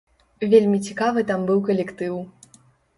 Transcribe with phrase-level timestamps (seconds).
[0.53, 2.15] Вельмі цікавы там быў калектыў.